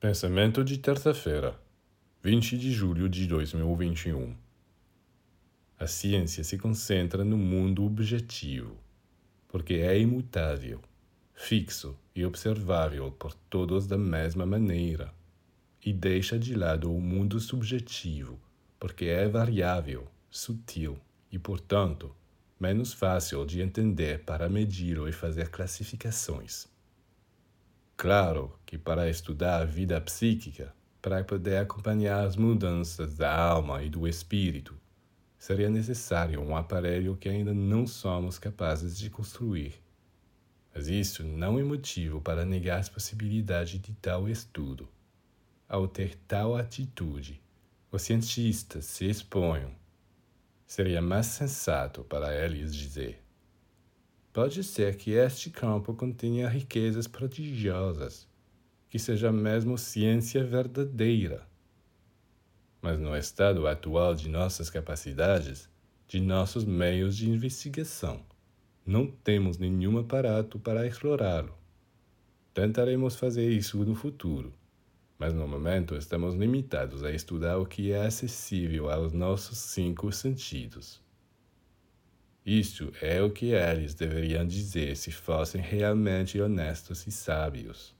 Pensamento 0.00 0.62
de 0.62 0.78
terça-feira, 0.78 1.60
20 2.22 2.56
de 2.56 2.70
julho 2.70 3.08
de 3.08 3.26
2021. 3.26 4.32
A 5.76 5.88
ciência 5.88 6.44
se 6.44 6.56
concentra 6.56 7.24
no 7.24 7.36
mundo 7.36 7.84
objetivo, 7.84 8.76
porque 9.48 9.74
é 9.74 9.98
imutável, 9.98 10.80
fixo 11.34 11.98
e 12.14 12.24
observável 12.24 13.10
por 13.10 13.34
todos 13.50 13.88
da 13.88 13.98
mesma 13.98 14.46
maneira, 14.46 15.12
e 15.84 15.92
deixa 15.92 16.38
de 16.38 16.54
lado 16.54 16.94
o 16.94 17.00
mundo 17.00 17.40
subjetivo, 17.40 18.38
porque 18.78 19.06
é 19.06 19.26
variável, 19.26 20.06
sutil 20.30 20.96
e, 21.28 21.40
portanto, 21.40 22.14
menos 22.60 22.92
fácil 22.92 23.44
de 23.44 23.60
entender 23.60 24.22
para 24.22 24.48
medir 24.48 24.96
e 25.08 25.10
fazer 25.10 25.48
classificações. 25.48 26.68
Claro 27.98 28.56
que 28.64 28.78
para 28.78 29.10
estudar 29.10 29.60
a 29.60 29.64
vida 29.64 30.00
psíquica, 30.00 30.72
para 31.02 31.24
poder 31.24 31.56
acompanhar 31.56 32.24
as 32.24 32.36
mudanças 32.36 33.16
da 33.16 33.36
alma 33.36 33.82
e 33.82 33.90
do 33.90 34.06
espírito, 34.06 34.78
seria 35.36 35.68
necessário 35.68 36.40
um 36.40 36.56
aparelho 36.56 37.16
que 37.16 37.28
ainda 37.28 37.52
não 37.52 37.88
somos 37.88 38.38
capazes 38.38 38.96
de 38.96 39.10
construir. 39.10 39.82
Mas 40.72 40.86
isso 40.86 41.24
não 41.24 41.58
é 41.58 41.64
motivo 41.64 42.20
para 42.20 42.44
negar 42.44 42.78
as 42.78 42.88
possibilidades 42.88 43.80
de 43.80 43.92
tal 43.94 44.28
estudo. 44.28 44.88
Ao 45.68 45.88
ter 45.88 46.14
tal 46.28 46.54
atitude, 46.54 47.42
os 47.90 48.02
cientistas 48.02 48.84
se 48.84 49.06
exponham. 49.06 49.72
Seria 50.68 51.02
mais 51.02 51.26
sensato 51.26 52.04
para 52.04 52.32
eles 52.32 52.72
dizer: 52.72 53.20
Pode 54.40 54.62
ser 54.62 54.94
que 54.94 55.10
este 55.14 55.50
campo 55.50 55.92
contenha 55.92 56.48
riquezas 56.48 57.08
prodigiosas, 57.08 58.24
que 58.88 58.96
seja 58.96 59.32
mesmo 59.32 59.76
ciência 59.76 60.44
verdadeira. 60.44 61.44
Mas 62.80 63.00
no 63.00 63.16
estado 63.16 63.66
atual 63.66 64.14
de 64.14 64.28
nossas 64.28 64.70
capacidades, 64.70 65.68
de 66.06 66.20
nossos 66.20 66.64
meios 66.64 67.16
de 67.16 67.28
investigação, 67.28 68.24
não 68.86 69.08
temos 69.08 69.58
nenhum 69.58 69.98
aparato 69.98 70.56
para 70.56 70.86
explorá-lo. 70.86 71.52
Tentaremos 72.54 73.16
fazer 73.16 73.50
isso 73.50 73.84
no 73.84 73.96
futuro, 73.96 74.54
mas 75.18 75.34
no 75.34 75.48
momento 75.48 75.96
estamos 75.96 76.36
limitados 76.36 77.02
a 77.02 77.10
estudar 77.10 77.58
o 77.58 77.66
que 77.66 77.90
é 77.90 78.06
acessível 78.06 78.88
aos 78.88 79.12
nossos 79.12 79.58
cinco 79.58 80.12
sentidos. 80.12 81.07
Isto 82.50 82.90
é 83.02 83.20
o 83.20 83.30
que 83.30 83.52
eles 83.52 83.92
deveriam 83.92 84.46
dizer 84.46 84.96
se 84.96 85.12
fossem 85.12 85.60
realmente 85.60 86.40
honestos 86.40 87.06
e 87.06 87.10
sábios. 87.10 87.94